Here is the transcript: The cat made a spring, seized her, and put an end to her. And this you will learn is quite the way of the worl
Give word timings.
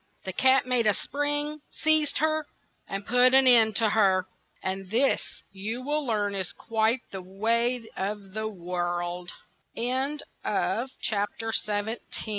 The 0.23 0.33
cat 0.33 0.65
made 0.65 0.87
a 0.87 0.95
spring, 0.95 1.61
seized 1.69 2.17
her, 2.17 2.47
and 2.89 3.05
put 3.05 3.35
an 3.35 3.45
end 3.45 3.75
to 3.75 3.89
her. 3.89 4.25
And 4.63 4.89
this 4.89 5.21
you 5.51 5.83
will 5.83 6.03
learn 6.03 6.33
is 6.33 6.53
quite 6.53 7.01
the 7.11 7.21
way 7.21 7.87
of 7.95 8.33
the 8.33 8.47
worl 8.47 9.27